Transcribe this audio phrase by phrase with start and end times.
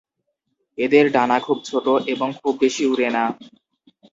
[0.77, 3.23] এদের ডানা খুব ছোট এবং খুব বেশি উড়ে না।